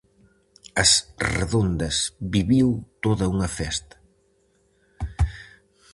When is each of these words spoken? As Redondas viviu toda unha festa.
As 0.83 0.91
Redondas 1.33 1.97
viviu 2.35 2.69
toda 3.03 3.25
unha 3.33 3.49
festa. 3.59 3.95